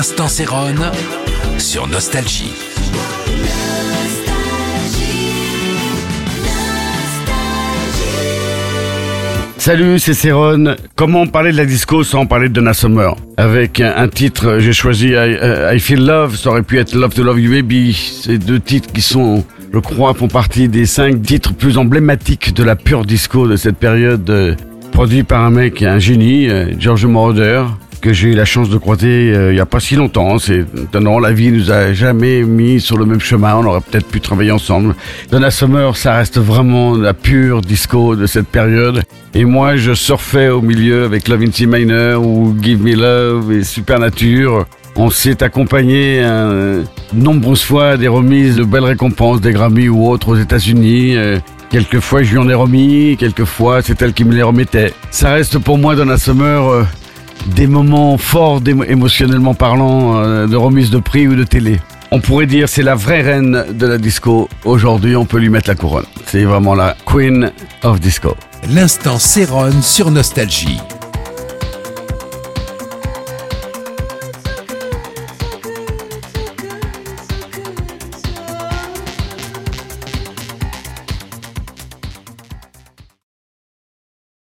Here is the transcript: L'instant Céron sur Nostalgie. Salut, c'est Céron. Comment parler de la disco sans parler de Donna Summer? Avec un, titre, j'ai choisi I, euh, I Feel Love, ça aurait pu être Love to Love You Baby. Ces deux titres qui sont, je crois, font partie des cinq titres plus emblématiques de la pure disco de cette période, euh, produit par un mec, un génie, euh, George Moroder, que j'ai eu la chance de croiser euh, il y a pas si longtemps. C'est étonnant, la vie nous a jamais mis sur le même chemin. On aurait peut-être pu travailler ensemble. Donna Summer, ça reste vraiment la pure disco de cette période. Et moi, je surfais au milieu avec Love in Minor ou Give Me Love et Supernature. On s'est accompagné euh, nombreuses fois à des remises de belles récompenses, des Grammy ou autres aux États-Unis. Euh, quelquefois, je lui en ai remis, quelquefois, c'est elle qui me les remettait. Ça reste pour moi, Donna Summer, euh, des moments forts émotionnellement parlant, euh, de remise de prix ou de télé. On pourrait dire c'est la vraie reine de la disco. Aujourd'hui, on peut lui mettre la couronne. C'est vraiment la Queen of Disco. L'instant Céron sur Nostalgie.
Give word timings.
L'instant 0.00 0.28
Céron 0.28 0.74
sur 1.58 1.86
Nostalgie. 1.86 2.54
Salut, 9.58 9.98
c'est 9.98 10.14
Céron. 10.14 10.74
Comment 10.96 11.26
parler 11.26 11.52
de 11.52 11.58
la 11.58 11.66
disco 11.66 12.02
sans 12.02 12.24
parler 12.24 12.48
de 12.48 12.54
Donna 12.54 12.72
Summer? 12.72 13.14
Avec 13.36 13.80
un, 13.80 14.08
titre, 14.08 14.56
j'ai 14.58 14.72
choisi 14.72 15.08
I, 15.08 15.16
euh, 15.16 15.74
I 15.74 15.78
Feel 15.78 16.06
Love, 16.06 16.34
ça 16.34 16.48
aurait 16.48 16.62
pu 16.62 16.78
être 16.78 16.94
Love 16.94 17.12
to 17.12 17.22
Love 17.22 17.38
You 17.38 17.50
Baby. 17.50 17.92
Ces 17.92 18.38
deux 18.38 18.58
titres 18.58 18.90
qui 18.90 19.02
sont, 19.02 19.44
je 19.70 19.78
crois, 19.80 20.14
font 20.14 20.28
partie 20.28 20.68
des 20.68 20.86
cinq 20.86 21.20
titres 21.20 21.52
plus 21.52 21.76
emblématiques 21.76 22.54
de 22.54 22.62
la 22.62 22.74
pure 22.74 23.04
disco 23.04 23.46
de 23.46 23.56
cette 23.56 23.76
période, 23.76 24.30
euh, 24.30 24.54
produit 24.92 25.24
par 25.24 25.44
un 25.44 25.50
mec, 25.50 25.82
un 25.82 25.98
génie, 25.98 26.48
euh, 26.48 26.72
George 26.78 27.04
Moroder, 27.04 27.64
que 28.00 28.12
j'ai 28.12 28.28
eu 28.28 28.34
la 28.34 28.44
chance 28.44 28.70
de 28.70 28.78
croiser 28.78 29.32
euh, 29.32 29.52
il 29.52 29.56
y 29.56 29.60
a 29.60 29.66
pas 29.66 29.80
si 29.80 29.94
longtemps. 29.94 30.38
C'est 30.38 30.64
étonnant, 30.76 31.18
la 31.18 31.32
vie 31.32 31.52
nous 31.52 31.70
a 31.70 31.92
jamais 31.92 32.42
mis 32.42 32.80
sur 32.80 32.96
le 32.96 33.04
même 33.04 33.20
chemin. 33.20 33.56
On 33.56 33.64
aurait 33.64 33.80
peut-être 33.80 34.08
pu 34.08 34.20
travailler 34.20 34.50
ensemble. 34.50 34.94
Donna 35.30 35.50
Summer, 35.50 35.96
ça 35.96 36.16
reste 36.16 36.38
vraiment 36.38 36.96
la 36.96 37.14
pure 37.14 37.60
disco 37.60 38.16
de 38.16 38.26
cette 38.26 38.48
période. 38.48 39.02
Et 39.34 39.44
moi, 39.44 39.76
je 39.76 39.92
surfais 39.92 40.48
au 40.48 40.60
milieu 40.60 41.04
avec 41.04 41.28
Love 41.28 41.42
in 41.42 41.66
Minor 41.66 42.26
ou 42.26 42.56
Give 42.60 42.82
Me 42.82 42.94
Love 42.94 43.52
et 43.52 43.64
Supernature. 43.64 44.66
On 44.96 45.08
s'est 45.08 45.42
accompagné 45.42 46.20
euh, 46.20 46.82
nombreuses 47.12 47.62
fois 47.62 47.90
à 47.90 47.96
des 47.96 48.08
remises 48.08 48.56
de 48.56 48.64
belles 48.64 48.84
récompenses, 48.84 49.40
des 49.40 49.52
Grammy 49.52 49.88
ou 49.88 50.08
autres 50.08 50.30
aux 50.30 50.36
États-Unis. 50.36 51.16
Euh, 51.16 51.38
quelquefois, 51.70 52.22
je 52.22 52.32
lui 52.32 52.38
en 52.38 52.48
ai 52.48 52.54
remis, 52.54 53.16
quelquefois, 53.16 53.82
c'est 53.82 54.02
elle 54.02 54.12
qui 54.12 54.24
me 54.24 54.34
les 54.34 54.42
remettait. 54.42 54.92
Ça 55.10 55.32
reste 55.32 55.58
pour 55.58 55.78
moi, 55.78 55.94
Donna 55.94 56.18
Summer, 56.18 56.68
euh, 56.68 56.84
des 57.46 57.66
moments 57.66 58.18
forts 58.18 58.60
émotionnellement 58.66 59.54
parlant, 59.54 60.16
euh, 60.16 60.46
de 60.46 60.56
remise 60.56 60.90
de 60.90 60.98
prix 60.98 61.28
ou 61.28 61.34
de 61.34 61.44
télé. 61.44 61.80
On 62.12 62.20
pourrait 62.20 62.46
dire 62.46 62.68
c'est 62.68 62.82
la 62.82 62.94
vraie 62.94 63.22
reine 63.22 63.66
de 63.72 63.86
la 63.86 63.98
disco. 63.98 64.48
Aujourd'hui, 64.64 65.14
on 65.16 65.24
peut 65.24 65.38
lui 65.38 65.48
mettre 65.48 65.68
la 65.68 65.76
couronne. 65.76 66.06
C'est 66.26 66.44
vraiment 66.44 66.74
la 66.74 66.96
Queen 67.06 67.52
of 67.82 68.00
Disco. 68.00 68.36
L'instant 68.68 69.18
Céron 69.18 69.70
sur 69.80 70.10
Nostalgie. 70.10 70.80